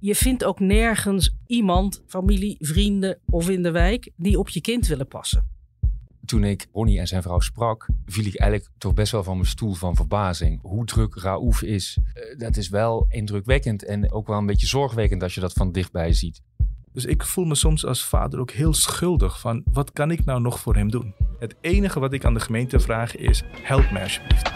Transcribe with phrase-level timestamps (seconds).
[0.00, 4.86] je vindt ook nergens iemand, familie, vrienden of in de wijk, die op je kind
[4.86, 5.54] willen passen.
[6.24, 9.48] Toen ik Ronnie en zijn vrouw sprak, viel ik eigenlijk toch best wel van mijn
[9.48, 10.60] stoel van verbazing.
[10.62, 15.22] Hoe druk Raouf is, eh, dat is wel indrukwekkend en ook wel een beetje zorgwekkend
[15.22, 16.42] als je dat van dichtbij ziet.
[16.92, 20.40] Dus ik voel me soms als vader ook heel schuldig van wat kan ik nou
[20.40, 21.14] nog voor hem doen?
[21.38, 24.52] Het enige wat ik aan de gemeente vraag is help mij alsjeblieft.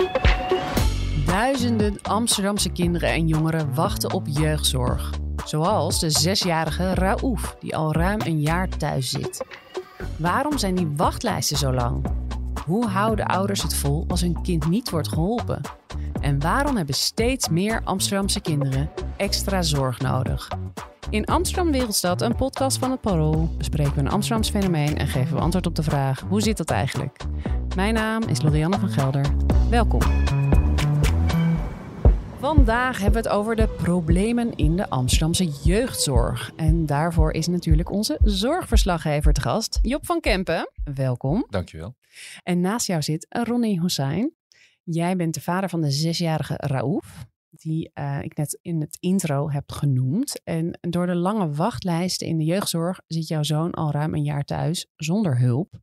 [1.26, 5.10] Duizenden Amsterdamse kinderen en jongeren wachten op jeugdzorg.
[5.44, 9.44] Zoals de zesjarige Raouf, die al ruim een jaar thuis zit.
[10.16, 12.04] Waarom zijn die wachtlijsten zo lang?
[12.66, 15.60] Hoe houden ouders het vol als hun kind niet wordt geholpen?
[16.20, 20.48] En waarom hebben steeds meer Amsterdamse kinderen extra zorg nodig?
[21.10, 25.36] In Amsterdam Wereldstad, een podcast van het Parool, bespreken we een Amsterdams fenomeen en geven
[25.36, 27.16] we antwoord op de vraag: hoe zit dat eigenlijk?
[27.76, 29.26] Mijn naam is Lorianne van Gelder.
[29.70, 30.00] Welkom.
[32.40, 36.52] Vandaag hebben we het over de problemen in de Amsterdamse jeugdzorg.
[36.56, 40.70] En daarvoor is natuurlijk onze zorgverslaggever te gast, Job van Kempen.
[40.94, 41.46] Welkom.
[41.48, 41.96] Dankjewel.
[42.42, 44.34] En naast jou zit Ronnie Hossein.
[44.82, 49.50] Jij bent de vader van de zesjarige Raouf, die uh, ik net in het intro
[49.50, 50.40] heb genoemd.
[50.44, 54.44] En door de lange wachtlijsten in de jeugdzorg zit jouw zoon al ruim een jaar
[54.44, 55.80] thuis zonder hulp.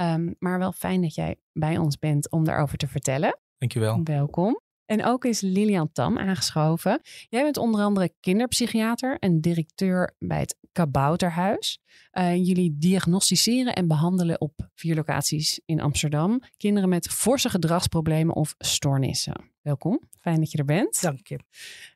[0.00, 3.38] Um, maar wel fijn dat jij bij ons bent om daarover te vertellen.
[3.58, 4.00] Dankjewel.
[4.04, 4.61] Welkom.
[4.92, 7.00] En ook is Lilian Tam aangeschoven.
[7.28, 11.80] Jij bent onder andere kinderpsychiater en directeur bij het Kabouterhuis.
[12.12, 18.54] Uh, jullie diagnosticeren en behandelen op vier locaties in Amsterdam kinderen met forse gedragsproblemen of
[18.58, 19.50] stoornissen.
[19.62, 21.00] Welkom, fijn dat je er bent.
[21.00, 21.38] Dank je.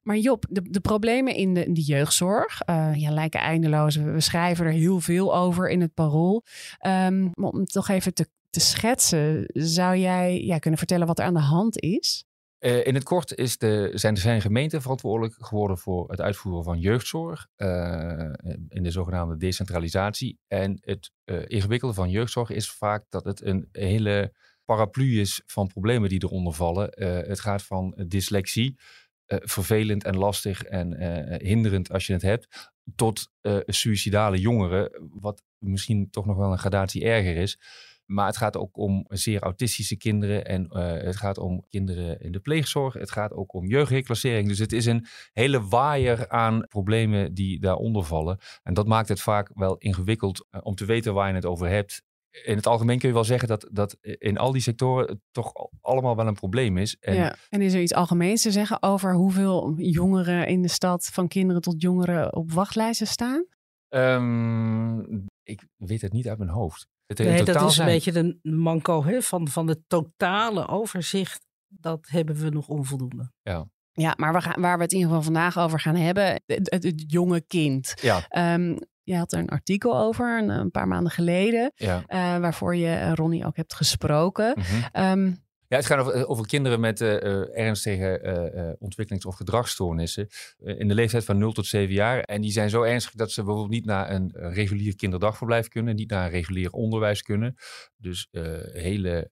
[0.03, 3.97] Maar Job, de, de problemen in de, in de jeugdzorg uh, ja, lijken eindeloos.
[3.97, 6.44] We, we, schrijven er heel veel over in het parool.
[6.86, 11.25] Um, maar om toch even te, te schetsen, zou jij ja, kunnen vertellen wat er
[11.25, 12.25] aan de hand is?
[12.60, 17.48] Uh, in het kort is de, zijn gemeenten verantwoordelijk geworden voor het uitvoeren van jeugdzorg
[17.56, 18.32] uh,
[18.68, 20.38] in de zogenaamde decentralisatie.
[20.46, 25.66] En het uh, ingewikkelde van jeugdzorg is vaak dat het een hele paraplu is van
[25.66, 26.91] problemen die eronder vallen.
[27.28, 28.78] het gaat van dyslexie,
[29.26, 30.97] vervelend en lastig en
[31.42, 33.31] hinderend als je het hebt, tot
[33.66, 37.58] suïcidale jongeren, wat misschien toch nog wel een gradatie erger is.
[38.06, 42.33] Maar het gaat ook om zeer autistische kinderen en uh, het gaat om kinderen in
[42.33, 42.94] de pleegzorg.
[42.94, 44.49] Het gaat ook om jeugdreclassering.
[44.49, 48.39] Dus het is een hele waaier aan problemen die daaronder vallen.
[48.62, 51.69] En dat maakt het vaak wel ingewikkeld uh, om te weten waar je het over
[51.69, 52.03] hebt.
[52.44, 55.53] In het algemeen kun je wel zeggen dat, dat in al die sectoren het toch
[55.81, 56.97] allemaal wel een probleem is.
[57.00, 57.37] En, ja.
[57.49, 61.62] en is er iets algemeens te zeggen over hoeveel jongeren in de stad, van kinderen
[61.62, 63.47] tot jongeren, op wachtlijsten staan?
[63.88, 66.87] Um, ik weet het niet uit mijn hoofd.
[67.06, 67.89] Het nee, dat is zijn.
[67.89, 71.47] een beetje de manco hè, van, van het totale overzicht.
[71.69, 73.31] Dat hebben we nog onvoldoende.
[73.43, 73.67] Ja.
[73.93, 76.71] Ja, maar we gaan, waar we het in ieder geval vandaag over gaan hebben, het,
[76.71, 77.94] het, het jonge kind.
[78.00, 78.55] Ja.
[78.55, 81.97] Um, je had er een artikel over een, een paar maanden geleden, ja.
[81.97, 84.55] uh, waarvoor je Ronnie ook hebt gesproken.
[84.56, 85.05] Mm -hmm.
[85.05, 90.28] um, ja, het gaat over, over kinderen met uh, uh, ernstige ontwikkelings- of gedragsstoornissen.
[90.59, 92.21] in de leeftijd van 0 tot 7 jaar.
[92.21, 95.94] En die zijn zo ernstig dat ze bijvoorbeeld niet naar een regulier kinderdagverblijf kunnen.
[95.94, 97.55] Niet naar een regulier onderwijs kunnen.
[97.97, 98.28] Dus
[98.72, 99.31] hele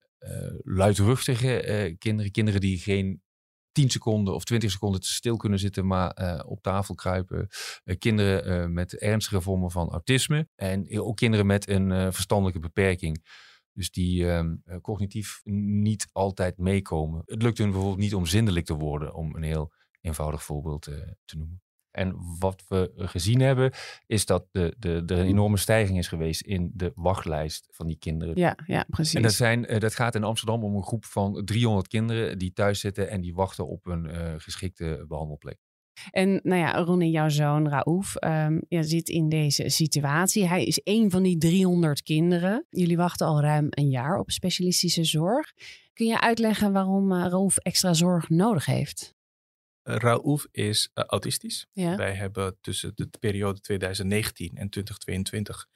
[0.63, 2.31] luidruchtige kinderen.
[2.31, 3.23] Kinderen die geen
[3.73, 7.49] 10 seconden of 20 seconden stil kunnen zitten, maar op tafel kruipen.
[7.99, 10.49] Kinderen met ernstige vormen van autisme.
[10.55, 13.23] En ook kinderen met een verstandelijke beperking.
[13.75, 17.23] Dus die um, cognitief niet altijd meekomen.
[17.27, 20.97] Het lukt hun bijvoorbeeld niet om zindelijk te worden, om een heel eenvoudig voorbeeld uh,
[21.25, 21.63] te noemen.
[21.91, 23.73] En wat we gezien hebben,
[24.07, 27.99] is dat de, de, er een enorme stijging is geweest in de wachtlijst van die
[27.99, 28.37] kinderen.
[28.37, 29.15] Ja, ja precies.
[29.15, 32.53] En dat, zijn, uh, dat gaat in Amsterdam om een groep van 300 kinderen die
[32.53, 35.59] thuis zitten en die wachten op een uh, geschikte behandelplek.
[36.11, 40.49] En nou ja, Ronnie, jouw zoon Raouf, um, ja, zit in deze situatie.
[40.49, 42.67] Hij is een van die 300 kinderen.
[42.71, 45.53] Jullie wachten al ruim een jaar op specialistische zorg.
[45.93, 49.15] Kun je uitleggen waarom uh, Raouf extra zorg nodig heeft?
[49.85, 51.67] Uh, Raouf is uh, autistisch.
[51.73, 51.97] Ja.
[51.97, 55.69] Wij hebben tussen de periode 2019 en 2022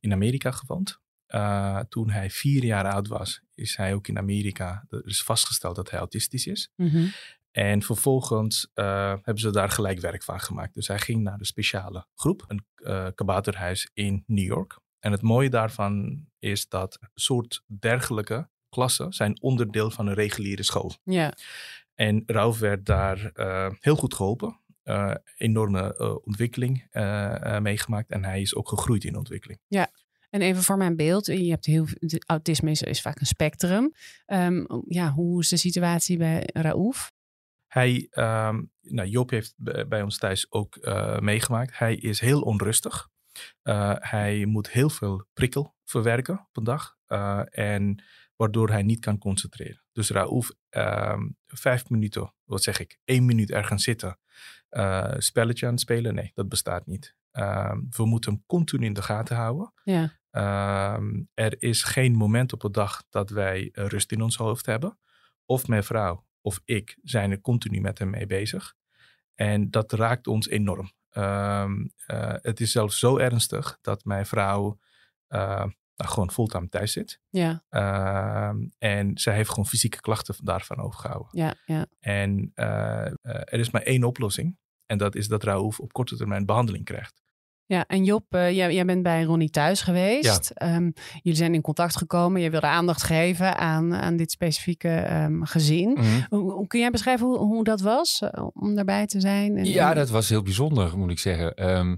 [0.00, 1.00] in Amerika gewoond.
[1.28, 4.86] Uh, toen hij vier jaar oud was, is hij ook in Amerika.
[4.90, 6.70] Er is vastgesteld dat hij autistisch is.
[6.76, 7.12] Mm -hmm.
[7.56, 10.74] En vervolgens uh, hebben ze daar gelijk werk van gemaakt.
[10.74, 14.78] Dus hij ging naar de speciale groep, een uh, kabouterhuis in New York.
[14.98, 20.92] En het mooie daarvan is dat soort dergelijke klassen zijn onderdeel van een reguliere school.
[21.04, 21.32] Ja.
[21.94, 24.60] En Rauf werd daar uh, heel goed geholpen.
[25.36, 26.88] enorme ontwikkeling
[27.60, 28.10] meegemaakt.
[28.10, 29.60] En hij is ook gegroeid in ontwikkeling.
[29.66, 29.90] Ja.
[30.30, 31.86] En even voor mijn beeld, je hebt heel,
[32.26, 33.92] autisme is, is vaak een spectrum.
[34.26, 37.14] Um, ja, hoe is de situatie bij Raouf?
[37.76, 39.54] Hij, ehm, nou, Job heeft
[39.88, 41.78] bij ons thuis ook eh, meegemaakt.
[41.78, 43.08] Hij is heel onrustig.
[43.62, 46.96] Eh, hij moet heel veel prikkel verwerken op een dag.
[47.06, 48.02] eh, en
[48.36, 49.84] waardoor hij niet kan concentreren.
[49.92, 54.18] Dus Raouf, ehm, vijf minuten, wat zeg ik, één minuut ergens zitten.
[55.18, 57.16] spelletje aan het spelen, nee, dat bestaat niet.
[57.30, 59.72] Ehm, we moeten hem continu in de gaten houden.
[59.84, 60.20] Ja.
[61.34, 64.98] Er is geen moment op de dag dat wij rust in ons hoofd hebben.
[65.44, 68.74] Of mijn vrouw of ik zijn er continu met hem mee bezig.
[69.34, 70.92] En dat raakt ons enorm.
[71.10, 74.78] Ehm, eh, het is zelfs zo ernstig dat mijn vrouw
[75.26, 75.64] eh,
[75.96, 77.20] nou, gewoon fulltime thuis zit.
[77.30, 81.28] Ja, Ehm, en zij heeft gewoon fysieke klachten daarvan overgehouden.
[81.32, 81.86] ja, ja.
[82.00, 84.58] En eh, er is maar één oplossing.
[84.86, 87.22] En dat is dat Raouf op korte termijn behandeling krijgt.
[87.68, 90.50] Ja, en Job, eh, jij, jij bent bij Ronnie thuis geweest.
[90.50, 90.90] Ehm,
[91.22, 92.40] jullie zijn in contact gekomen.
[92.40, 95.90] Je wilde aandacht geven aan, aan dit specifieke ehm, gezin.
[95.92, 96.26] Mhm.
[96.40, 99.56] Hoe- kun jij beschrijven hoe, hoe dat was eh, om daarbij te zijn?
[99.56, 101.54] En, Ja, dat was heel bijzonder, moet ik zeggen.
[101.54, 101.96] Ehm,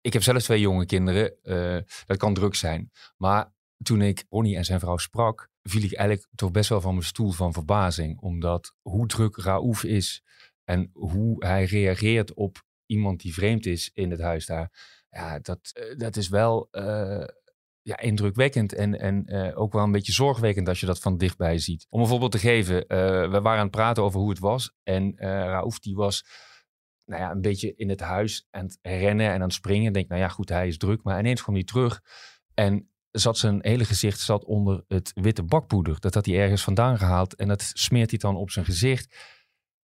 [0.00, 1.34] ik heb zelf twee jonge kinderen.
[1.42, 1.76] eh,
[2.06, 2.90] dat kan druk zijn.
[3.16, 3.52] Maar
[3.82, 7.06] toen ik Ronnie en zijn vrouw sprak, viel ik eigenlijk toch best wel van mijn
[7.06, 8.20] stoel van verbazing.
[8.20, 10.22] Omdat hoe druk Raouf is
[10.64, 14.70] en hoe hij reageert op iemand die vreemd is in het huis daar.
[15.10, 17.24] Ja, dat, eh, dat is wel eh,
[17.82, 21.58] ja, indrukwekkend en, en eh, ook wel een beetje zorgwekkend als je dat van dichtbij
[21.58, 21.86] ziet.
[21.88, 22.84] Om een voorbeeld te geven,
[23.30, 24.72] we waren aan het praten over hoe het was.
[24.82, 26.24] En Raouf die was
[27.04, 29.92] nou ja, een beetje in het huis aan het rennen en aan het springen.
[29.92, 31.02] Denk, nou ja, goed, hij is druk.
[31.02, 32.02] Maar ineens kwam hij terug
[32.54, 36.00] en zat zijn hele gezicht zat onder het witte bakpoeder.
[36.00, 39.16] Dat had hij ergens vandaan gehaald en dat smeert hij dan op zijn gezicht.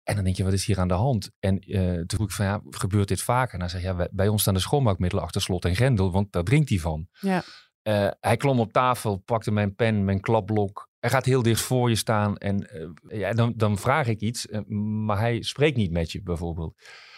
[0.04, 1.30] En dan denk je, wat is hier aan de hand?
[1.40, 3.54] En eh, toen vroeg ik van, ja, gebeurt dit vaker?
[3.54, 6.42] En hij zei, ja, bij ons staan de schoonmaakmiddelen achter slot en grendel, want daar
[6.42, 7.08] drinkt hij van.
[7.20, 7.42] Ja.
[7.82, 10.88] Eh, hij klom op tafel, pakte mijn pen, mijn klapblok.
[11.00, 14.46] Hij gaat heel dicht voor je staan en eh, ja, dan, dan vraag ik iets,
[14.66, 16.74] maar hij spreekt niet met je bijvoorbeeld.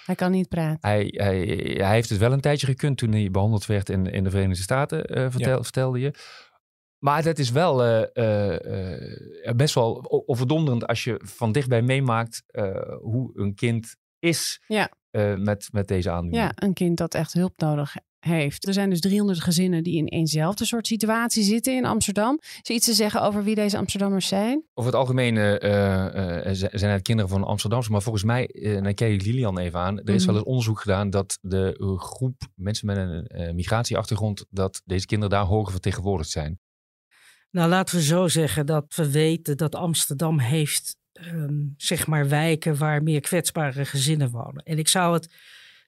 [0.06, 0.78] Hij kan niet praten.
[0.80, 1.36] Hij, hij,
[1.78, 4.62] hij heeft het wel een tijdje gekund toen hij behandeld werd in, in de Verenigde
[4.62, 6.14] Staten, eh, vertel, vertelde je.
[6.98, 12.42] Maar dat is wel eh, eh, eh, best wel overdonderend als je van dichtbij meemaakt
[13.00, 14.90] hoe een kind is Ja.
[15.36, 16.42] met, met deze aandoening.
[16.42, 18.66] Ja, een kind dat echt hulp nodig heeft.
[18.66, 22.38] Er zijn dus 300 gezinnen die in eenzelfde soort situatie zitten in Amsterdam.
[22.62, 24.64] Is iets te zeggen over wie deze Amsterdammers zijn?
[24.74, 25.34] Over het algemeen
[26.76, 29.78] zijn het kinderen van Amsterdamse, maar volgens mij, eh, en dan kijk ik Lilian even
[29.80, 30.26] aan, er is Mhm.
[30.26, 35.44] wel eens onderzoek gedaan dat de groep mensen met een migratieachtergrond, dat deze kinderen daar
[35.46, 36.58] hoger vertegenwoordigd zijn.
[37.50, 42.78] Nou, laten we zo zeggen dat we weten dat Amsterdam heeft, ehm, zeg maar, wijken
[42.78, 44.62] waar meer kwetsbare gezinnen wonen.
[44.62, 45.34] En ik zou het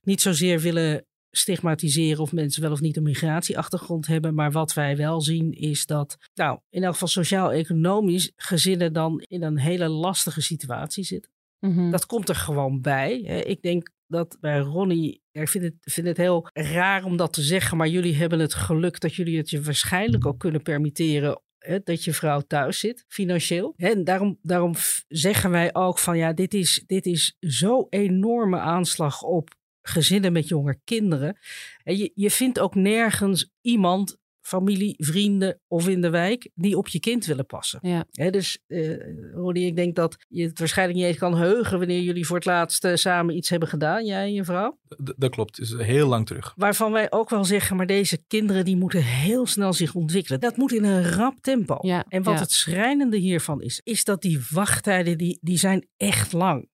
[0.01, 4.35] niet zozeer willen stigmatiseren of mensen wel of niet een migratieachtergrond hebben.
[4.35, 9.43] Maar wat wij wel zien is dat, nou, in elk geval sociaal-economisch gezinnen dan in
[9.43, 11.33] een hele lastige situatie zitten.
[11.59, 11.91] Mhm.
[11.91, 13.21] Dat komt er gewoon bij.
[13.21, 17.43] Ik denk dat bij Ronnie, ik vind het, vind het heel raar om dat te
[17.43, 21.43] zeggen, maar jullie hebben het geluk dat jullie het je waarschijnlijk ook kunnen permitteren
[21.85, 23.75] dat je vrouw thuis zit, financieel.
[23.77, 24.75] En daarom, daarom
[25.09, 30.49] zeggen wij ook van ja, dit is, dit is zo'n enorme aanslag op gezinnen met
[30.49, 31.39] jonge kinderen.
[31.83, 34.19] En je, je vindt ook nergens iemand,
[34.49, 37.79] familie, vrienden of in de wijk, die op je kind willen passen.
[37.83, 38.05] Ja.
[38.11, 38.97] Hè, dus eh
[39.33, 42.45] Ronnie, ik denk dat je het waarschijnlijk niet eens kan heugen wanneer jullie voor het
[42.45, 44.79] laatst eh, samen iets hebben gedaan, jij en je vrouw.
[45.05, 46.53] D- dat klopt, het is heel lang terug.
[46.57, 50.41] Waarvan wij ook wel zeggen, maar deze kinderen die moeten heel snel zich ontwikkelen.
[50.41, 51.79] Dat moet in een rap tempo.
[51.81, 52.41] Ja, En wat ja.
[52.41, 56.69] het schrijnende hiervan is, is dat die wachttijden, die, die zijn echt lang.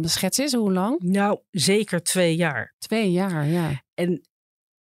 [0.00, 1.00] Beschetsen is hoe lang?
[1.02, 2.74] Nou, zeker twee jaar.
[2.78, 3.82] Twee jaar, ja.
[3.94, 4.28] En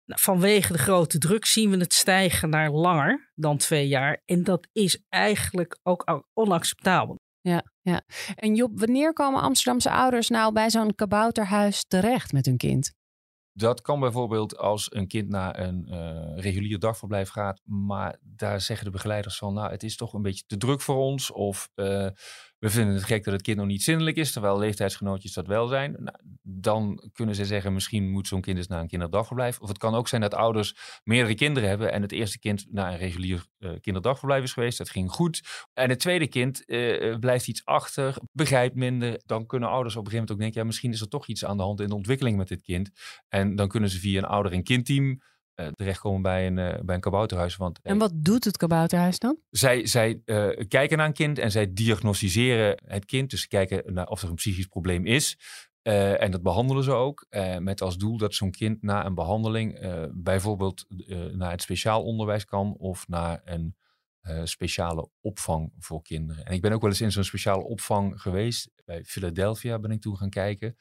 [0.07, 4.23] vanwege de grote druk zien we het stijgen naar langer dan twee jaar.
[4.25, 7.19] En dat is eigenlijk ook onacceptabel.
[7.41, 8.03] Ja, ja.
[8.35, 12.95] En Job, wanneer komen Amsterdamse ouders nou bij zo'n kabouterhuis terecht met hun kind?
[13.53, 18.85] Dat kan bijvoorbeeld als een kind naar een eh, regulier dagverblijf gaat, maar daar zeggen
[18.85, 21.33] de begeleiders van, nou, het is toch een beetje te druk voor ons.
[21.33, 22.09] Of eh,
[22.59, 25.67] we vinden het gek dat het kind nog niet zindelijk is, terwijl leeftijdsgenootjes dat wel
[25.67, 25.97] zijn.
[25.99, 29.61] Nou, dan kunnen ze zeggen, misschien moet zo'n kind eens naar een kinderdagverblijf.
[29.61, 32.93] Of het kan ook zijn dat ouders meerdere kinderen hebben en het eerste kind naar
[32.93, 34.79] een regulier eh, kinderdagverblijf is geweest.
[34.79, 35.67] Dat ging goed.
[35.75, 39.21] En het tweede kind eh, eh, blijft iets achter, begrijpt minder.
[39.27, 41.45] Dan kunnen ouders op een gegeven moment ook denken, ja, misschien is er toch iets
[41.45, 42.91] aan de hand in de ontwikkeling met dit kind.
[43.29, 45.21] En dan kunnen ze via een ouder- en kindteam
[45.75, 47.57] terechtkomen bij een, eh, bij een kabouterhuis.
[47.57, 49.37] Want eh, En wat doet het kabouterhuis dan?
[49.51, 53.31] zij, zij eh, kijken naar een kind en zij diagnosticeren het kind.
[53.31, 55.39] Dus ze kijken naar of er een psychisch probleem is.
[55.83, 57.27] Eh, en dat behandelen ze ook.
[57.29, 61.63] eh, met als doel dat zo'n kind na een behandeling eh, bijvoorbeeld eh, naar het
[61.63, 63.77] speciaal onderwijs kan of naar een
[64.27, 66.45] eh, speciale opvang voor kinderen.
[66.45, 68.71] En ik ben ook wel eens in zo'n speciale opvang geweest.
[68.85, 70.77] Bij Philadelphia ben ik toen gaan kijken.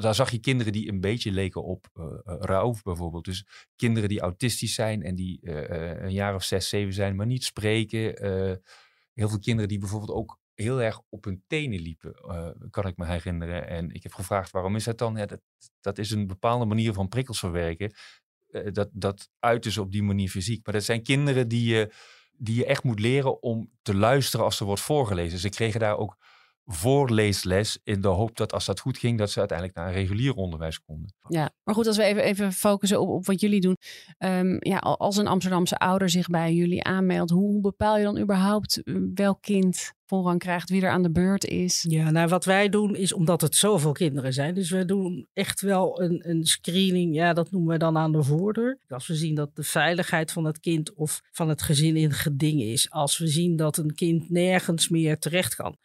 [0.00, 3.24] Daar zag je kinderen die een beetje leken op uh, bijvoorbeeld.
[3.24, 3.46] Dus
[3.76, 5.38] kinderen die autistisch zijn en die
[6.02, 8.00] een jaar of zes, zeven zijn, maar niet spreken.
[9.12, 12.14] heel veel kinderen die bijvoorbeeld ook heel erg op hun tenen liepen,
[12.70, 13.68] kan ik me herinneren.
[13.68, 15.16] En ik heb gevraagd, waarom is dat dan?
[15.16, 15.40] Ja, dat,
[15.80, 17.92] dat is een bepaalde manier van prikkels verwerken.
[18.72, 20.64] dat, dat uit is op die manier fysiek.
[20.64, 21.92] Maar dat zijn kinderen die je
[22.38, 25.38] die je echt moet leren om te luisteren als er wordt voorgelezen.
[25.38, 26.16] Ze kregen daar ook
[26.70, 30.34] voorleesles in de hoop dat als dat goed ging, dat ze uiteindelijk naar een regulier
[30.34, 31.14] onderwijs konden.
[31.28, 33.76] Ja, maar goed, als we even, even focussen op, op wat jullie doen.
[34.18, 38.82] Um, ja, als een Amsterdamse ouder zich bij jullie aanmeldt, hoe bepaal je dan überhaupt
[38.82, 41.84] eh, welk kind voorrang krijgt, wie er aan de beurt is?
[41.88, 45.60] Ja, nou wat wij doen is, omdat het zoveel kinderen zijn, dus we doen echt
[45.60, 48.78] wel een, een screening, ja dat noemen we dan aan de voordeur.
[48.88, 52.62] Als we zien dat de veiligheid van het kind of van het gezin in geding
[52.62, 55.76] is, als we zien dat een kind nergens meer terecht kan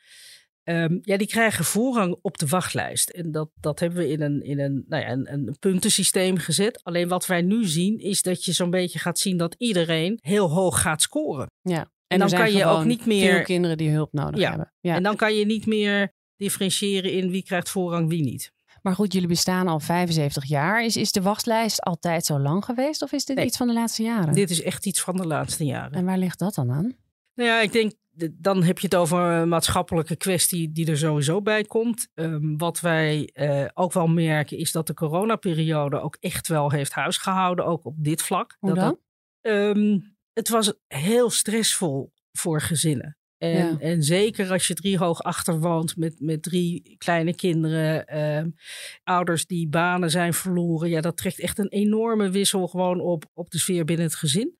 [0.63, 3.09] Um, ja, die krijgen voorrang op de wachtlijst.
[3.09, 6.83] En dat, dat hebben we in, een, in een, nou ja, een, een puntensysteem gezet.
[6.83, 10.49] Alleen wat wij nu zien is dat je zo'n beetje gaat zien dat iedereen heel
[10.49, 11.51] hoog gaat scoren.
[11.61, 11.91] Ja.
[12.07, 13.33] En, dan kan je ook niet meer.
[13.33, 14.49] Veel kinderen die hulp nodig ja.
[14.49, 14.73] hebben.
[14.79, 14.95] Ja.
[14.95, 18.51] En dan kan je niet meer differentiëren in wie krijgt voorrang, wie niet.
[18.81, 20.83] Maar goed, jullie bestaan al 75 jaar.
[20.83, 24.03] Is, is de wachtlijst altijd zo lang geweest of is dit iets van de laatste
[24.03, 24.33] jaren?
[24.33, 25.91] Dit is echt iets van de laatste jaren.
[25.91, 26.95] En waar ligt dat dan aan?
[27.35, 27.93] Nou ja, ik denk
[28.31, 32.07] dan heb je het over een maatschappelijke kwestie die er sowieso bij komt.
[32.13, 36.91] Um, wat wij uh, ook wel merken is dat de coronaperiode ook echt wel heeft
[36.91, 38.57] huisgehouden, ook op dit vlak.
[38.59, 38.99] Hoe dat,
[39.41, 43.17] um, het was heel stressvol voor gezinnen.
[43.37, 43.79] En, ja.
[43.79, 48.55] en, zeker als je drie hoog achter woont met, met drie kleine kinderen, um,
[49.03, 50.89] ouders die banen zijn verloren.
[50.89, 54.57] Ja, dat trekt echt een enorme wissel gewoon op, op de sfeer binnen het gezin.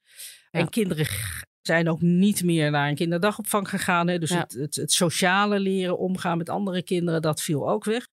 [0.52, 0.60] Ja.
[0.60, 1.06] En kinderen
[1.68, 4.08] zijn ook niet meer naar een kinderdagopvang gegaan.
[4.08, 4.20] Hè?
[4.20, 8.08] Dus het, het, het, sociale leren omgaan met andere kinderen, dat viel ook weg.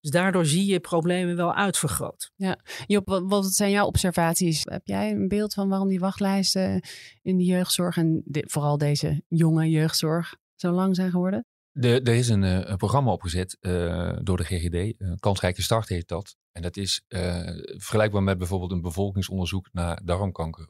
[0.00, 2.32] Dus daardoor zie je problemen wel uitvergroot.
[2.36, 4.62] Ja, Job, wat, wat zijn jouw observaties?
[4.64, 6.82] Heb jij een beeld van waarom die wachtlijsten
[7.22, 11.46] in de jeugdzorg en vooral deze jonge jeugdzorg zo lang zijn geworden?
[11.70, 15.00] De, er is een, een programma opgezet uh, door de GGD.
[15.00, 16.36] Een kansrijke start heet dat.
[16.52, 17.20] En dat is uh,
[17.64, 20.68] vergelijkbaar met bijvoorbeeld een bevolkingsonderzoek naar darmkanker.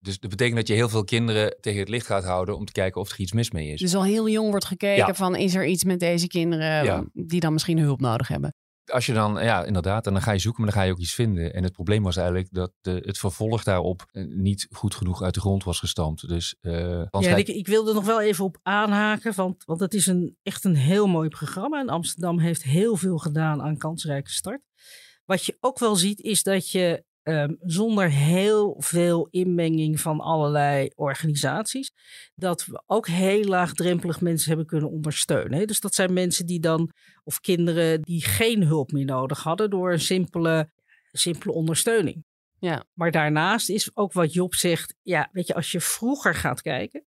[0.00, 2.72] Dus dat betekent dat je heel veel kinderen tegen het licht gaat houden om te
[2.72, 3.80] kijken of er iets mis mee is.
[3.80, 7.52] Dus al heel jong wordt gekeken van is er iets met deze kinderen die dan
[7.52, 8.54] misschien hulp nodig hebben.
[8.92, 10.98] Als je dan, ja, inderdaad, en dan ga je zoeken, maar dan ga je ook
[10.98, 11.54] iets vinden.
[11.54, 15.34] En het probleem was eigenlijk dat de, het vervolg daarop eh, niet goed genoeg uit
[15.34, 16.28] de grond was gestampt.
[16.28, 19.94] Dus, uh, ja, ik, ik wilde er nog wel even op aanhaken, want, want het
[19.94, 21.80] is een, echt een heel mooi programma.
[21.80, 24.60] En Amsterdam heeft heel veel gedaan aan kansrijke start.
[25.24, 30.90] Wat je ook wel ziet, is dat je um, zonder heel veel inmenging van allerlei
[30.94, 31.92] organisaties,
[32.34, 35.58] dat we ook heel laagdrempelig mensen hebben kunnen ondersteunen.
[35.58, 35.64] Hè?
[35.64, 36.90] Dus dat zijn mensen die dan,
[37.24, 40.70] of kinderen die geen hulp meer nodig hadden door een simpele,
[41.12, 42.24] simpele ondersteuning.
[42.58, 42.84] Ja.
[42.92, 47.04] Maar daarnaast is ook wat Job zegt, ja, weet je, als je vroeger gaat kijken,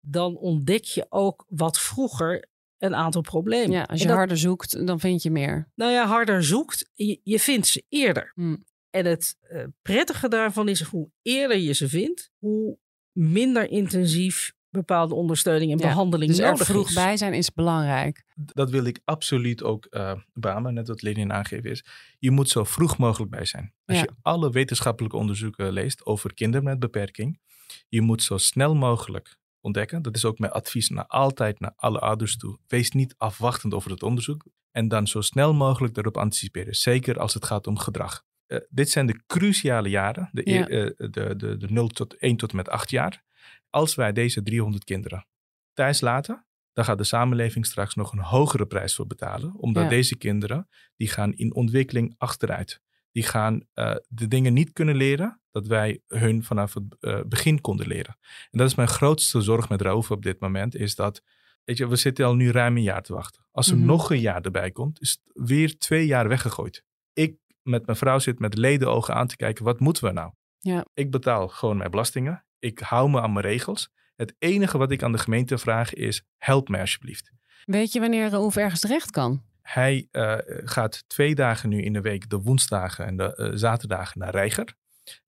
[0.00, 2.48] dan ontdek je ook wat vroeger
[2.78, 3.70] een aantal problemen.
[3.70, 5.70] Ja, als je harder zoekt, dan vind je meer.
[5.74, 8.32] Nou ja, harder zoekt, je, je vindt ze eerder.
[8.34, 8.64] Hmm.
[8.90, 12.78] En het uh, prettige daarvan is hoe eerder je ze vindt, hoe
[13.12, 16.94] minder intensief bepaalde ondersteuning en ja, behandeling dus nodig er vroeg is.
[16.94, 18.24] bij zijn is belangrijk.
[18.34, 21.84] Dat wil ik absoluut ook uh, beamen, net wat Lenin aangegeven is.
[22.18, 23.72] Je moet zo vroeg mogelijk bij zijn.
[23.84, 24.02] Als Ja.
[24.02, 27.40] je alle wetenschappelijke onderzoeken leest over kinderen met beperking,
[27.88, 30.02] je moet zo snel mogelijk ontdekken.
[30.02, 32.58] Dat is ook mijn advies naar altijd naar alle ouders toe.
[32.66, 36.74] Wees niet afwachtend over het onderzoek en dan zo snel mogelijk erop anticiperen.
[36.74, 38.24] Zeker als het gaat om gedrag.
[38.52, 40.68] Uh, dit zijn de cruciale jaren, de, Ja.
[40.68, 43.22] uh, de, de, de 0 tot 1 tot en met 8 jaar.
[43.70, 45.26] Als wij deze 300 kinderen
[45.72, 49.54] thuis laten, dan gaat de samenleving straks nog een hogere prijs voor betalen.
[49.54, 49.88] Omdat Ja.
[49.88, 52.80] deze kinderen, die gaan in ontwikkeling achteruit.
[53.12, 57.60] Die gaan uh, de dingen niet kunnen leren dat wij hun vanaf het uh, begin
[57.60, 58.16] konden leren.
[58.50, 61.22] En dat is mijn grootste zorg met Raouf op dit moment, is dat,
[61.64, 63.44] weet je, we zitten al nu ruim een jaar te wachten.
[63.50, 63.86] Als er Mhm.
[63.86, 66.84] nog een jaar erbij komt, is het weer twee jaar weggegooid.
[67.12, 70.32] Ik met mijn vrouw zit met ledenogen aan te kijken, wat moeten we nou?
[70.58, 70.84] Ja.
[70.94, 72.44] Ik betaal gewoon mijn belastingen.
[72.58, 73.90] Ik hou me aan mijn regels.
[74.16, 77.30] Het enige wat ik aan de gemeente vraag is, help mij alsjeblieft.
[77.64, 79.42] Weet je wanneer Raouf ergens terecht kan?
[79.62, 84.20] Hij uh, gaat twee dagen nu in de week, de woensdagen en de uh, zaterdagen,
[84.20, 84.74] naar Reiger.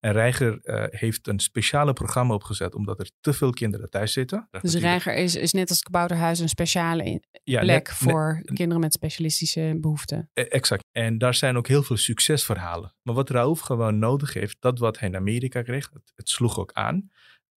[0.01, 4.49] En Reiger uh, heeft een speciale programma opgezet omdat er te veel kinderen thuis zitten.
[4.61, 8.35] Dus Reiger is, is net als het Kabouterhuis een speciale in- Ja, plek net- voor
[8.35, 10.31] net- kinderen met specialistische behoeften.
[10.33, 10.85] Eh, Exact.
[10.93, 12.95] En daar zijn ook heel veel succesverhalen.
[13.03, 16.59] Maar wat Raouf gewoon nodig heeft, dat wat hij in Amerika kreeg, het, het sloeg
[16.59, 17.11] ook aan.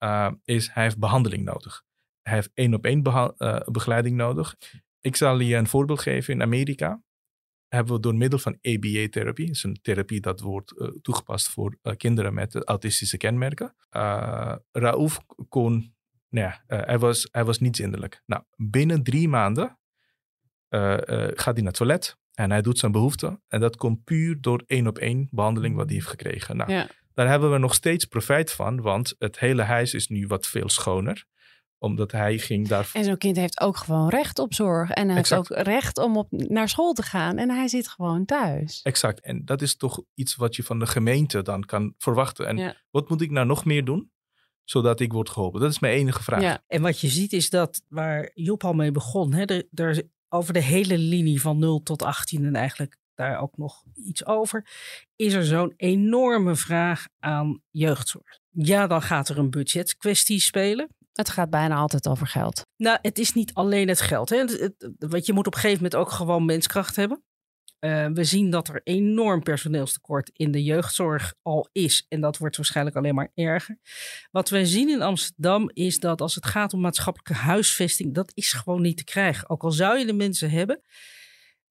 [0.04, 1.84] uh, is hij heeft behandeling nodig.
[2.22, 3.04] Hij heeft één op één
[3.38, 4.56] uh, begeleiding nodig.
[5.00, 6.34] Ik zal je een voorbeeld geven.
[6.34, 7.02] In Amerika
[7.68, 11.78] hebben we door middel van ABA-therapie, dat is een therapie dat wordt uh, toegepast voor
[11.98, 13.76] kinderen met autistische kenmerken.
[14.72, 15.20] Raouf
[15.50, 15.96] kon,
[16.30, 18.22] nou ja, hij, was, hij was niet zindelijk.
[18.26, 19.80] Nou, binnen drie maanden
[20.70, 23.42] gaat hij naar het toilet en hij doet zijn behoefte.
[23.48, 26.58] En dat komt puur door één op één behandeling wat hij heeft gekregen.
[26.58, 26.90] Nou, ja.
[27.14, 30.70] Daar hebben we nog steeds profijt van, want het hele huis is nu wat veel
[30.70, 31.26] schoner
[31.78, 32.90] omdat hij ging daar.
[32.94, 34.90] En zo'n kind heeft ook gewoon recht op zorg.
[34.90, 37.38] En hij heeft ook recht om op, naar school te gaan.
[37.38, 38.82] En hij zit gewoon thuis.
[38.84, 39.22] Exact.
[39.22, 42.48] En dat is toch iets wat je van de gemeente dan kan verwachten.
[42.48, 44.12] En wat moet ik nou nog meer doen?
[44.64, 45.62] Zodat ik word geholpen.
[45.62, 46.42] Dat is mijn enige vraag.
[46.42, 46.64] Ja.
[46.68, 49.34] En wat je ziet is dat waar Job al mee begon.
[49.34, 53.58] Hè, er, er, over de hele linie van 0 tot 18 en eigenlijk daar ook
[53.58, 54.66] nog iets over,
[55.16, 58.40] is er zo'n enorme vraag aan jeugdzorg.
[58.50, 60.90] Ja, dan gaat er een budgetkwestie spelen.
[61.16, 62.62] Het gaat bijna altijd over geld.
[62.78, 64.30] Nou, het is niet alleen het geld.
[64.30, 64.46] Hè.
[64.98, 67.24] want je moet op een gegeven moment ook gewoon menskracht hebben.
[67.80, 72.06] Uh, we zien dat er enorm personeelstekort in de jeugdzorg al is.
[72.10, 73.80] En dat wordt waarschijnlijk alleen maar erger.
[74.32, 78.54] Wat wij zien in Amsterdam is dat als het gaat om maatschappelijke huisvesting, dat is
[78.54, 79.50] gewoon niet te krijgen.
[79.50, 80.82] Ook al zou je de mensen hebben,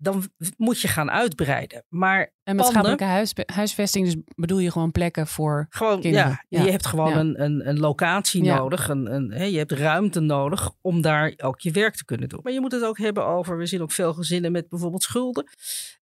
[0.04, 1.84] dan moet je gaan uitbreiden.
[1.88, 6.44] Maar en maatschappelijke huis, huisvesting, dus bedoel je gewoon plekken voor gewoon, kinderen?
[6.48, 8.88] Ja, je hebt gewoon een, een, een locatie nodig.
[8.88, 12.40] Een, een, hè, je hebt ruimte nodig om daar ook je werk te kunnen doen.
[12.42, 15.46] Maar je moet het ook hebben over, we zien ook veel gezinnen met bijvoorbeeld schulden.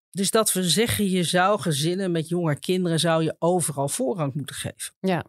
[0.09, 4.55] Dus dat we zeggen, je zou gezinnen met jonge kinderen, zou je overal voorrang moeten
[4.55, 4.93] geven.
[4.99, 5.25] Ja.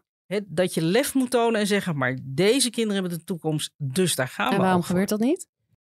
[0.47, 4.27] dat je lef moet tonen en zeggen, maar deze kinderen hebben de toekomst, dus daar
[4.27, 5.47] gaan we En waarom gebeurt dat niet?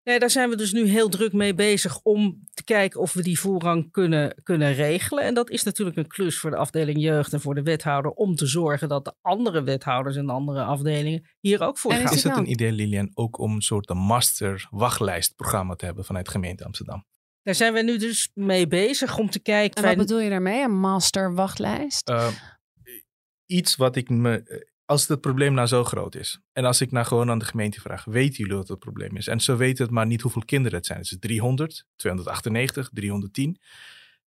[0.06, 3.22] Nee, daar zijn we dus nu heel druk mee bezig om te kijken of we
[3.22, 5.24] die voorrang kunnen, kunnen regelen.
[5.24, 8.36] En dat is natuurlijk een klus voor de afdeling jeugd en voor de wethouder om
[8.36, 12.14] te zorgen dat de andere wethouders en andere afdelingen hier ook voor gaan.
[12.14, 16.66] Is het een idee, Lilian, ook om een soort master wachtlijstprogramma te hebben vanuit gemeente
[16.66, 17.06] Amsterdam?
[17.42, 19.84] Daar zijn we nu dus mee bezig om te kijken.
[19.84, 22.10] En wat bedoel je daarmee, een master wachtlijst?
[22.10, 22.28] Uh,
[23.46, 26.40] iets wat ik me als het probleem nou zo groot is.
[26.54, 29.28] En als ik nou gewoon aan de gemeente vraag, weten jullie wat het probleem is?
[29.28, 31.00] En ze weten het maar niet hoeveel kinderen het zijn.
[31.00, 33.60] Het is 300, 298, 310.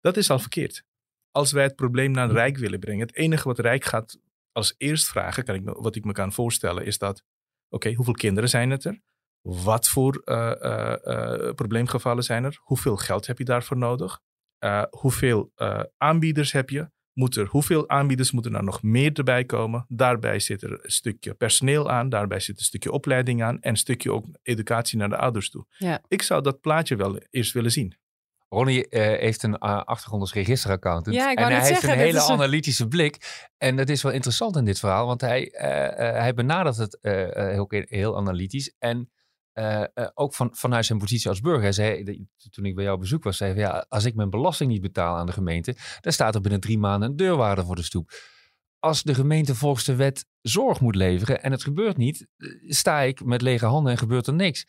[0.02, 0.84] Dat is al verkeerd.
[1.32, 4.20] Als wij het probleem naar het Rijk willen brengen, het enige wat Rijk gaat
[4.52, 7.24] als eerst vragen, kan ik wat ik me kan voorstellen, is dat,
[7.70, 9.00] oké, hoeveel kinderen zijn het er?
[9.42, 12.60] Wat voor uh, uh, uh, probleemgevallen zijn er?
[12.62, 14.20] Hoeveel geld heb je daarvoor nodig?
[14.90, 15.52] hoeveel
[15.98, 16.90] aanbieders heb je?
[17.18, 19.86] Moet er, hoeveel aanbieders moeten er nog meer erbij komen?
[19.88, 23.78] Daarbij zit er een stukje personeel aan, daarbij zit een stukje opleiding aan en een
[23.78, 25.66] stukje ook educatie naar de ouders toe.
[25.78, 26.02] Ja.
[26.08, 27.98] Ik zou dat plaatje wel eerst willen zien.
[28.50, 31.16] Ronnie uh, heeft een uh, achtergrond als registeraccountant.
[31.16, 33.46] Ja, en hij heeft een hele analytische blik.
[33.58, 35.60] En dat is wel interessant in dit verhaal, want hij, uh,
[36.20, 38.76] hij benadert het heel, heel analytisch.
[38.80, 39.10] En
[39.60, 41.74] uh, uh, ook van, vanuit zijn positie als burger.
[41.74, 42.04] Zei,
[42.50, 45.16] toen ik bij jou bezoek was, zei hij, ja, als ik mijn belasting niet betaal
[45.16, 48.12] aan de gemeente, dan staat er binnen drie maanden een deurwaarde voor de stoep.
[48.80, 53.02] Als de gemeente volgens de wet zorg moet leveren en het gebeurt niet, eh, sta
[53.02, 54.66] ik met lege handen en gebeurt er niks.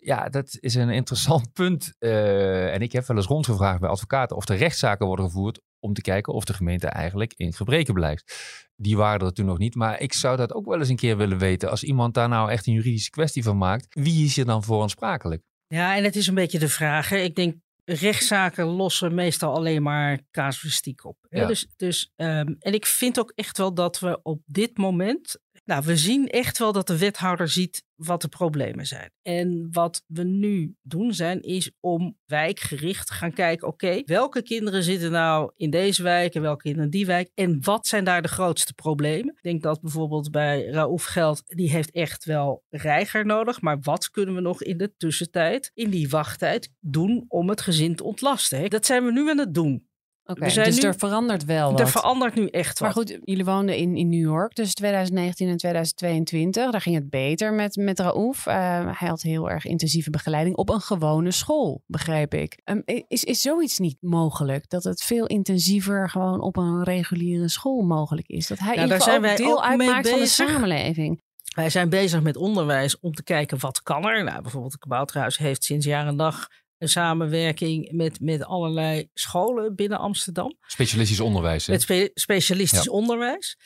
[0.00, 1.94] Ja, dat is een interessant punt.
[1.98, 6.00] En ik heb wel eens rondgevraagd bij advocaten of er rechtszaken worden gevoerd om te
[6.00, 8.34] kijken of de gemeente eigenlijk in gebreken blijft.
[8.80, 11.16] Die waren er toen nog niet, maar ik zou dat ook wel eens een keer
[11.16, 11.70] willen weten.
[11.70, 14.82] Als iemand daar nou echt een juridische kwestie van maakt, wie is er dan voor
[14.82, 15.42] aansprakelijk?
[15.66, 17.08] Ja, en het is een beetje de vraag.
[17.08, 17.16] Hè?
[17.16, 21.16] Ik denk, rechtszaken lossen meestal alleen maar casuïstiek op.
[21.30, 21.46] Ja.
[21.46, 25.82] Dus, dus, um, en ik vind ook echt wel dat we op dit moment nou,
[25.84, 29.10] we zien echt wel dat de wethouder ziet wat de problemen zijn.
[29.22, 35.10] En wat we nu doen zijn, is om wijkgericht gaan kijken, oké, welke kinderen zitten
[35.10, 37.30] nou in deze wijk en welke in die wijk?
[37.34, 39.34] En wat zijn daar de grootste problemen?
[39.34, 43.60] Ik denk dat bijvoorbeeld bij Raouf Geld, die heeft echt wel reiger nodig.
[43.60, 47.96] Maar wat kunnen we nog in de tussentijd, in die wachttijd, doen om het gezin
[47.96, 48.70] te ontlasten?
[48.70, 49.87] Dat zijn we nu aan het doen.
[50.34, 51.80] Dus er verandert wel wat.
[51.80, 52.80] Er verandert nu echt wat.
[52.80, 56.70] Maar goed, jullie woonden in, in New York tussen 2019 en 2022.
[56.70, 58.46] Daar ging het beter met, met Raouf.
[58.46, 58.54] Uh,
[58.98, 62.60] hij had heel erg intensieve begeleiding op een gewone school, begrijp ik.
[62.64, 64.68] Um, is, is zoiets niet mogelijk?
[64.68, 68.46] Dat het veel intensiever gewoon op een reguliere school mogelijk is?
[68.46, 71.22] Dat hij nou, daar zijn wij deel uitmaakt van de samenleving?
[71.54, 74.24] Wij zijn bezig met onderwijs om te kijken wat kan er.
[74.24, 79.74] Nou, bijvoorbeeld het Kabouterhuis heeft sinds jaar en dag een samenwerking met, met allerlei scholen
[79.74, 80.56] binnen Amsterdam.
[80.66, 81.66] Specialistisch onderwijs.
[81.66, 81.72] Hè?
[81.72, 83.56] Met specialistisch onderwijs.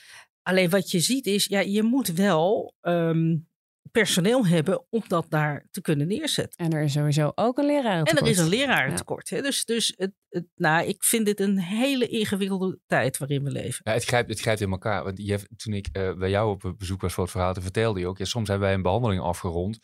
[0.42, 3.48] Alleen wat je ziet is, ja, je moet wel um,
[3.90, 6.64] personeel hebben om dat daar te kunnen neerzetten.
[6.64, 8.02] En er is sowieso ook een leraar.
[8.02, 9.30] En er is een lerarentekort.
[9.30, 9.42] Hè?
[9.42, 13.80] Dus, dus het, het, nou, ik vind dit een hele ingewikkelde tijd waarin we leven.
[13.84, 15.04] Ja, het, grijpt, het grijpt in elkaar.
[15.04, 18.06] Want je, toen ik uh, bij jou op bezoek was voor het verhaal, vertelde je
[18.06, 19.78] ook, ja, soms hebben wij een behandeling afgerond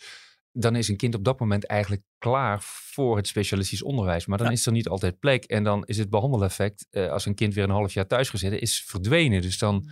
[0.52, 4.26] dan is een kind op dat moment eigenlijk klaar voor het specialistisch onderwijs.
[4.26, 5.44] Maar dan is er niet altijd plek.
[5.44, 8.60] En dan is het behandeleffect, uh, als een kind weer een half jaar thuis gezeten,
[8.60, 9.42] is verdwenen.
[9.42, 9.90] Dus dan, mm.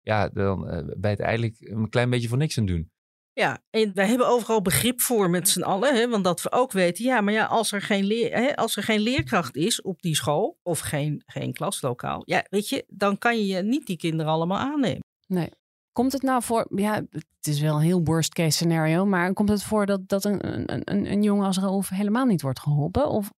[0.00, 2.90] ja, dan uh, ben je het eigenlijk een klein beetje voor niks aan doen.
[3.34, 5.94] Ja, en wij hebben overal begrip voor met z'n allen.
[5.94, 8.76] Hè, want dat we ook weten, ja, maar ja, als er geen, leer, hè, als
[8.76, 13.18] er geen leerkracht is op die school of geen, geen klaslokaal, ja, weet je, dan
[13.18, 15.04] kan je niet die kinderen allemaal aannemen.
[15.26, 15.50] Nee.
[15.92, 19.48] Komt het nou voor, ja, het is wel een heel worst case scenario, maar komt
[19.48, 23.08] het voor dat, dat een, een, een, een jongen als Raouf helemaal niet wordt geholpen?
[23.08, 23.32] Of,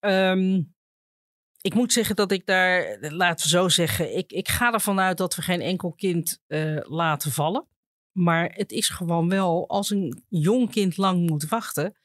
[0.00, 0.74] um,
[1.60, 5.16] ik moet zeggen dat ik daar, laten we zo zeggen, ik, ik ga ervan uit
[5.18, 7.66] dat we geen enkel kind uh, laten vallen.
[8.12, 11.96] Maar het is gewoon wel, als een jong kind lang moet wachten,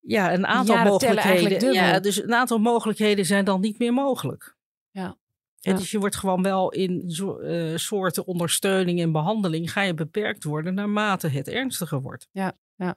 [0.00, 1.72] ja, een aantal ja, mogelijkheden.
[1.72, 4.56] Ja, dus een aantal mogelijkheden zijn dan niet meer mogelijk.
[4.90, 5.18] Ja.
[5.64, 9.94] En dus je wordt gewoon wel in zo, uh, soorten ondersteuning en behandeling ga je
[9.94, 12.28] beperkt worden naarmate het ernstiger wordt.
[12.32, 12.96] Ja, ja.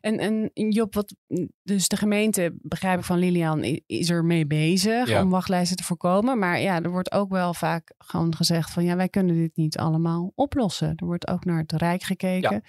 [0.00, 1.14] En, en Job, wat,
[1.62, 6.38] dus de gemeente, begrijp ik van Lilian, is er mee bezig om wachtlijsten te voorkomen.
[6.38, 9.78] Maar ja, er wordt ook wel vaak gewoon gezegd van ja, wij kunnen dit niet
[9.78, 10.92] allemaal oplossen.
[10.96, 12.54] Er wordt ook naar het Rijk gekeken.
[12.54, 12.60] Ja.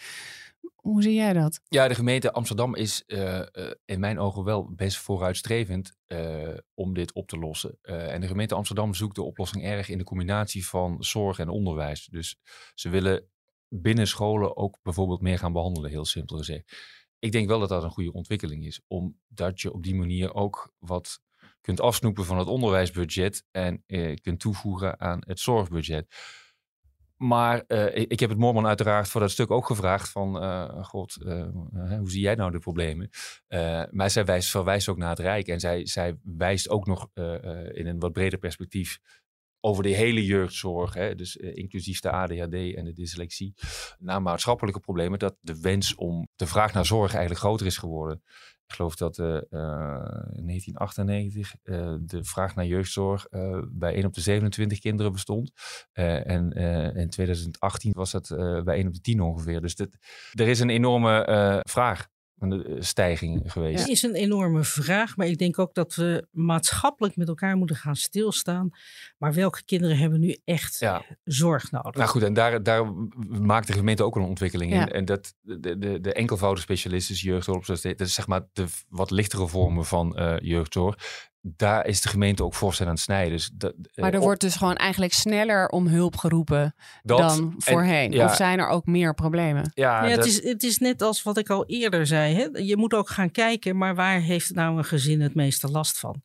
[0.82, 1.62] Hoe zie jij dat?
[1.68, 6.94] Ja, de gemeente Amsterdam is uh, uh, in mijn ogen wel best vooruitstrevend uh, om
[6.94, 7.78] dit op te lossen.
[7.82, 12.06] en de gemeente Amsterdam zoekt de oplossing erg in de combinatie van zorg en onderwijs.
[12.06, 12.38] Dus
[12.74, 13.30] ze willen
[13.68, 16.78] binnen scholen ook bijvoorbeeld meer gaan behandelen, heel simpel gezegd.
[17.20, 20.74] Ik denk wel dat dat een goede ontwikkeling is, omdat je op die manier ook
[20.78, 21.22] wat
[21.62, 23.84] kunt afsnoepen van het onderwijsbudget en
[24.22, 26.08] kunt toevoegen aan het zorgbudget.
[27.22, 31.18] Maar uh, ik heb het Mormon uiteraard voor dat stuk ook gevraagd van, uh, god,
[31.26, 31.48] uh,
[31.98, 33.10] hoe zie jij nou de problemen?
[33.92, 37.10] maar zij wijst, verwijst ook naar het Rijk en zij, zij wijst ook nog
[37.72, 39.00] in een wat breder perspectief
[39.62, 43.54] over de hele jeugdzorg, hè, dus inclusief de ADHD en de dyslexie,
[44.00, 48.24] naar maatschappelijke problemen, dat de wens om de vraag naar zorg eigenlijk groter is geworden.
[48.68, 49.28] Ik geloof dat uh,
[50.32, 53.28] in 1998 uh, de vraag naar jeugdzorg
[53.70, 55.52] bij 1 op de 27 kinderen bestond.
[55.94, 56.52] en
[56.96, 58.28] in 2018 was dat
[58.64, 59.62] bij 1 op de 10 ongeveer.
[59.62, 59.98] Dus dit,
[60.32, 62.08] er is een enorme vraag
[62.40, 63.80] een eh, stijging geweest.
[63.80, 67.76] Het is een enorme vraag, maar ik denk ook dat we maatschappelijk met elkaar moeten
[67.76, 68.70] gaan stilstaan.
[69.18, 70.86] Maar welke kinderen hebben nu echt
[71.24, 71.96] zorg nodig?
[71.96, 72.94] Nou goed, en daar, daar
[73.30, 74.88] maakt de gemeente ook een ontwikkeling in.
[74.88, 79.48] En dat de, de, de enkelvoudige specialisten, jeugdzorg, dat is zeg maar de wat lichtere
[79.48, 80.98] vormen van uh, jeugdzorg
[81.42, 83.32] daar is de gemeente ook voor aan het snijden.
[83.32, 88.24] Dus dat, eh, maar er wordt dus gewoon eigenlijk sneller om hulp geroepen dan voorheen.
[88.24, 89.72] of zijn er ook meer problemen?
[89.74, 92.36] Ja, het, is, het is net als wat ik al eerder zei.
[92.36, 92.60] Hè?
[92.60, 96.22] Je moet ook gaan kijken, maar waar heeft nou een gezin het meeste last van?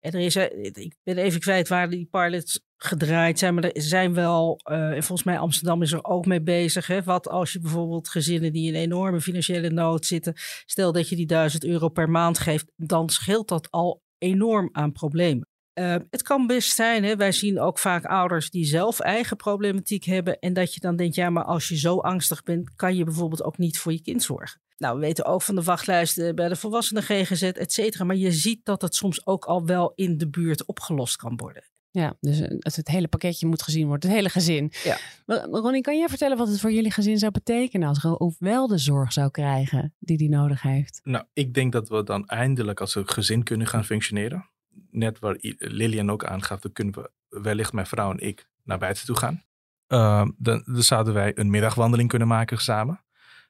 [0.00, 3.82] En er is, eh, ik ben even kwijt waar die pilots gedraaid zijn, maar er
[3.82, 6.86] zijn wel, uh, en volgens mij Amsterdam is er ook mee bezig.
[6.86, 7.02] Hè?
[7.02, 10.32] Wat als je bijvoorbeeld gezinnen die in enorme financiële nood zitten,
[10.66, 14.92] stel dat je die duizend euro per maand geeft, dan scheelt dat al enorm aan
[14.92, 15.48] problemen.
[15.78, 20.04] Uh, het kan best zijn, hè, wij zien ook vaak ouders die zelf eigen problematiek
[20.04, 20.38] hebben.
[20.38, 23.42] En dat je dan denkt, ja, maar als je zo angstig bent, kan je bijvoorbeeld
[23.42, 24.60] ook niet voor je kind zorgen.
[24.78, 28.04] Nou, we weten ook van de wachtlijsten bij de volwassenen GGZ, et cetera.
[28.04, 31.64] Maar je ziet dat het soms ook al wel in de buurt opgelost kan worden.
[31.96, 34.72] Ja, dus het, het hele pakketje moet gezien worden, het hele gezin.
[34.84, 34.98] Ja.
[35.50, 38.78] Ronnie, kan jij vertellen wat het voor jullie gezin zou betekenen als Raouf wel de
[38.78, 41.00] zorg zou krijgen die hij nodig heeft?
[41.04, 44.50] Nou, ik denk dat we dan eindelijk als een gezin kunnen gaan functioneren.
[44.90, 49.06] Net waar Lilian ook aangaf, dan kunnen we wellicht mijn vrouw en ik naar buiten
[49.06, 49.44] toe gaan.
[49.88, 53.04] Uh, dan, dan zouden wij een middagwandeling kunnen maken samen.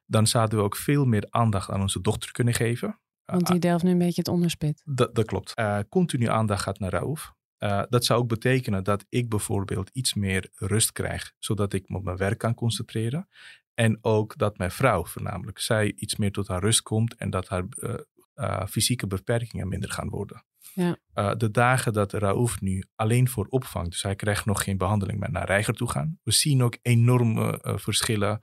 [0.05, 2.99] Dan zouden we ook veel meer aandacht aan onze dochter kunnen geven.
[3.25, 4.83] Want die delft nu een beetje het onderspit.
[4.85, 5.53] Dat, dat klopt.
[5.59, 7.35] Uh, continu aandacht gaat naar Raouf.
[7.59, 11.97] Uh, dat zou ook betekenen dat ik bijvoorbeeld iets meer rust krijg, zodat ik me
[11.97, 13.29] op mijn werk kan concentreren.
[13.75, 17.49] En ook dat mijn vrouw voornamelijk, zij iets meer tot haar rust komt en dat
[17.49, 17.95] haar uh,
[18.35, 20.45] uh, fysieke beperkingen minder gaan worden.
[20.75, 21.35] Ja.
[21.35, 25.31] de dagen dat Raouf nu alleen voor opvang, dus hij krijgt nog geen behandeling, maar
[25.31, 26.19] naar Reiger toe gaan.
[26.23, 28.43] We zien ook enorme verschillen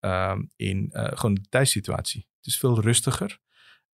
[0.00, 2.26] ehm, in gewoon de thuissituatie.
[2.36, 3.38] Het is veel rustiger.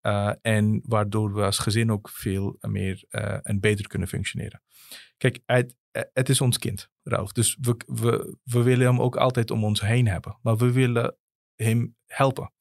[0.02, 4.62] Uh, en waardoor we als gezin ook veel meer uh, en beter kunnen functioneren.
[5.16, 5.76] Kijk, het,
[6.12, 7.32] het is ons kind, Ralf.
[7.32, 10.38] Dus we, we, we willen hem ook altijd om ons heen hebben.
[10.42, 11.16] Maar we willen
[11.54, 12.52] hem helpen.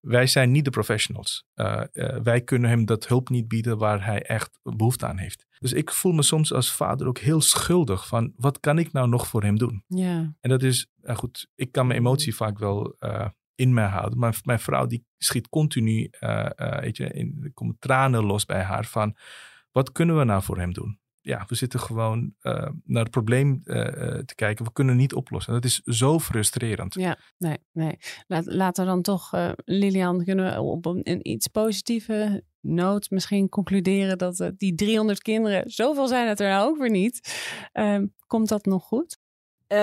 [0.00, 1.44] Wij zijn niet de professionals.
[1.54, 1.82] Uh,
[2.22, 5.46] wij kunnen hem dat hulp niet bieden waar hij echt behoefte aan heeft.
[5.58, 9.08] Dus ik voel me soms als vader ook heel schuldig van wat kan ik nou
[9.08, 9.84] nog voor hem doen?
[9.86, 10.36] Ja.
[10.40, 12.96] En dat is, goed, ik kan mijn emotie vaak wel
[13.58, 14.18] in mij houden.
[14.18, 16.46] Maar mijn vrouw die schiet continu, uh,
[16.80, 19.16] weet je, in, er komen tranen los bij haar van,
[19.72, 20.98] wat kunnen we nou voor hem doen?
[21.20, 22.34] Ja, we zitten gewoon
[22.84, 24.64] naar het probleem te kijken.
[24.64, 25.52] We kunnen niet oplossen.
[25.52, 26.94] Dat is zo frustrerend.
[26.94, 27.98] Ja, nee, nee.
[28.26, 29.30] Laat, laten we dan toch,
[29.64, 35.70] Lilian, kunnen we op een, een iets positieve nood misschien concluderen dat die 300 kinderen,
[35.70, 37.44] zoveel zijn het er nou ook weer niet.
[37.72, 39.18] Ehm, komt dat nog goed?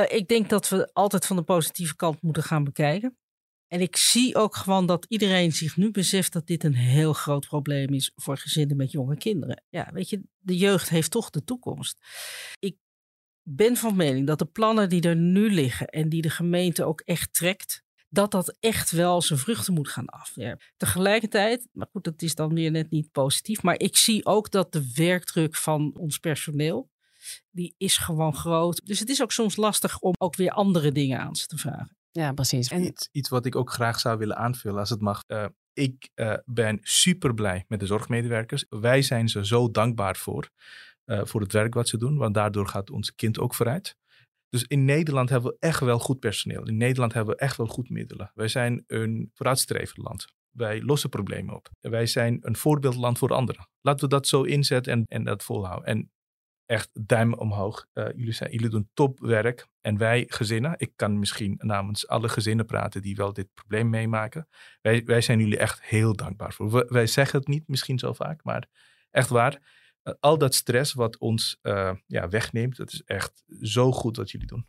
[0.08, 3.18] ik denk dat we altijd van de positieve kant moeten gaan bekijken.
[3.68, 7.48] En ik zie ook gewoon dat iedereen zich nu beseft dat dit een heel groot
[7.48, 9.64] probleem is voor gezinnen met jonge kinderen.
[9.70, 12.00] Ja, weet je, de jeugd heeft toch de toekomst.
[12.60, 12.78] Ik
[13.42, 17.02] ben van mening dat de plannen die er nu liggen en die de gemeente ook
[17.02, 20.32] echt trekt, dat dat echt wel zijn vruchten moet gaan af.
[20.36, 20.58] Ja.
[20.78, 24.72] Tegelijkertijd, maar goed, dat is dan weer net niet positief, maar ik zie ook dat
[24.72, 26.90] de werkdruk van ons personeel,
[27.52, 28.86] die is gewoon groot.
[28.86, 31.98] Dus het is ook soms lastig om ook weer andere dingen aan ze te vragen.
[32.20, 32.70] Ja, precies.
[32.70, 32.84] En...
[32.84, 35.22] Iets, iets wat ik ook graag zou willen aanvullen, als het mag.
[35.28, 38.66] Uh, ik uh, ben super blij met de zorgmedewerkers.
[38.70, 40.50] Wij zijn ze zo dankbaar voor,
[41.06, 43.96] uh, voor het werk wat ze doen, want daardoor gaat ons kind ook vooruit.
[44.50, 46.68] Dus in Nederland hebben we echt wel goed personeel.
[46.68, 48.32] In Nederland hebben we echt wel goed middelen.
[48.34, 50.26] Wij zijn een vooruitstrevend land.
[50.52, 51.70] Wij lossen problemen op.
[51.80, 53.70] Wij zijn een voorbeeldland voor anderen.
[53.82, 55.88] Laten we dat zo inzetten en, en dat volhouden.
[55.88, 56.12] En
[56.66, 57.88] echt duim omhoog.
[57.94, 59.68] Uh, jullie, zijn, jullie doen topwerk.
[59.82, 64.48] En wij gezinnen, ik kan misschien namens alle gezinnen praten die wel dit probleem meemaken.
[64.82, 66.86] Wij, wij zijn jullie echt heel dankbaar voor.
[66.88, 68.68] wij zeggen het niet misschien zo vaak, maar
[69.12, 69.60] echt waar.
[70.04, 74.32] Uh, al dat stress wat ons uh, ja, wegneemt, dat is echt zo goed wat
[74.32, 74.66] jullie doen.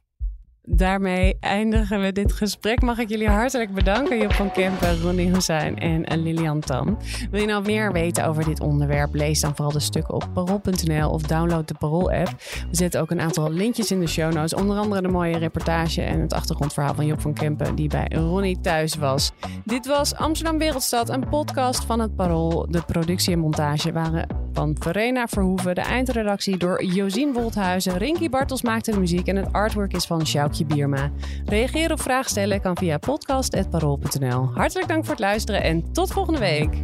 [0.69, 2.83] Daarmee eindigen we dit gesprek.
[2.83, 6.99] Mag ik jullie hartelijk bedanken, Job van Kempen, Ronnie Hussein en Lilian Tam.
[7.31, 9.15] Wil je nou meer weten over dit onderwerp?
[9.15, 12.29] Lees dan vooral de stukken op parool.nl of download de Parool-app.
[12.71, 14.55] We zetten ook een aantal linkjes in de show notes.
[14.55, 18.61] Onder andere de mooie reportage en het achtergrondverhaal van Job van Kempen, die bij Ronnie
[18.61, 19.33] thuis was.
[19.65, 22.67] Dit was Amsterdam Wereldstad, een podcast van het Parool.
[22.71, 25.75] De productie en montage waren van Verena Verhoeven.
[25.75, 27.99] De eindredactie door Josien Wolthuizen.
[27.99, 30.27] Rinky Bartels maakte de muziek en het artwork is van
[30.65, 31.11] Bierma.
[31.45, 34.51] Reageren of vragen stellen kan via podcast.parool.nl.
[34.55, 36.83] Hartelijk dank voor het luisteren en tot volgende week.